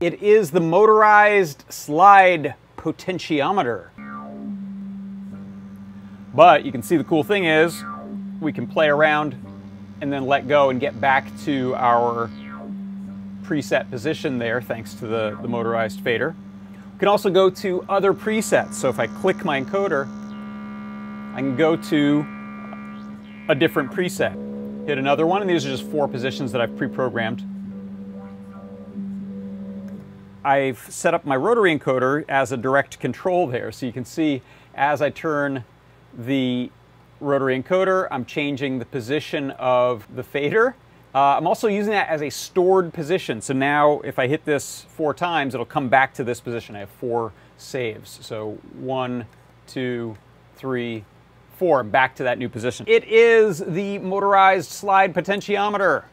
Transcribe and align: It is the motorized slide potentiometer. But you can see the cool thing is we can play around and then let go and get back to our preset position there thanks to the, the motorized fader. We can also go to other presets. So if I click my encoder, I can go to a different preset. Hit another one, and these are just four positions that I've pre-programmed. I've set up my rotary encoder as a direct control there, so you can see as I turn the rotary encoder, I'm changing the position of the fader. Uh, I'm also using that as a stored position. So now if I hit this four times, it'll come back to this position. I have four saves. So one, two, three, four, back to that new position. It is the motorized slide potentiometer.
It 0.00 0.22
is 0.22 0.50
the 0.50 0.60
motorized 0.60 1.64
slide 1.68 2.54
potentiometer. 2.78 3.90
But 6.32 6.64
you 6.64 6.72
can 6.72 6.82
see 6.82 6.96
the 6.96 7.04
cool 7.04 7.22
thing 7.22 7.44
is 7.44 7.84
we 8.40 8.50
can 8.50 8.66
play 8.66 8.88
around 8.88 9.36
and 10.00 10.10
then 10.10 10.24
let 10.24 10.48
go 10.48 10.70
and 10.70 10.80
get 10.80 10.98
back 11.02 11.26
to 11.40 11.74
our 11.74 12.30
preset 13.42 13.90
position 13.90 14.38
there 14.38 14.62
thanks 14.62 14.94
to 14.94 15.06
the, 15.06 15.38
the 15.42 15.48
motorized 15.48 16.00
fader. 16.00 16.34
We 16.94 16.98
can 16.98 17.08
also 17.08 17.28
go 17.28 17.50
to 17.50 17.84
other 17.86 18.14
presets. 18.14 18.72
So 18.72 18.88
if 18.88 18.98
I 18.98 19.06
click 19.06 19.44
my 19.44 19.60
encoder, 19.60 20.08
I 21.34 21.40
can 21.40 21.56
go 21.56 21.76
to 21.76 22.26
a 23.50 23.54
different 23.54 23.92
preset. 23.92 24.86
Hit 24.86 24.96
another 24.96 25.26
one, 25.26 25.42
and 25.42 25.50
these 25.50 25.66
are 25.66 25.70
just 25.70 25.84
four 25.90 26.08
positions 26.08 26.52
that 26.52 26.62
I've 26.62 26.74
pre-programmed. 26.78 27.44
I've 30.44 30.78
set 30.78 31.14
up 31.14 31.24
my 31.24 31.36
rotary 31.36 31.76
encoder 31.76 32.24
as 32.28 32.52
a 32.52 32.56
direct 32.56 32.98
control 32.98 33.46
there, 33.46 33.70
so 33.72 33.86
you 33.86 33.92
can 33.92 34.04
see 34.04 34.42
as 34.74 35.02
I 35.02 35.10
turn 35.10 35.64
the 36.16 36.70
rotary 37.20 37.60
encoder, 37.60 38.08
I'm 38.10 38.24
changing 38.24 38.78
the 38.78 38.84
position 38.84 39.50
of 39.52 40.06
the 40.14 40.22
fader. 40.22 40.74
Uh, 41.14 41.36
I'm 41.36 41.46
also 41.46 41.68
using 41.68 41.92
that 41.92 42.08
as 42.08 42.22
a 42.22 42.30
stored 42.30 42.92
position. 42.92 43.40
So 43.40 43.52
now 43.52 44.00
if 44.00 44.18
I 44.18 44.26
hit 44.28 44.44
this 44.44 44.86
four 44.88 45.12
times, 45.12 45.54
it'll 45.54 45.66
come 45.66 45.88
back 45.88 46.14
to 46.14 46.24
this 46.24 46.40
position. 46.40 46.76
I 46.76 46.80
have 46.80 46.90
four 46.90 47.32
saves. 47.56 48.20
So 48.22 48.58
one, 48.78 49.26
two, 49.66 50.16
three, 50.56 51.04
four, 51.56 51.82
back 51.82 52.14
to 52.16 52.22
that 52.22 52.38
new 52.38 52.48
position. 52.48 52.86
It 52.88 53.04
is 53.04 53.58
the 53.58 53.98
motorized 53.98 54.70
slide 54.70 55.12
potentiometer. 55.12 56.04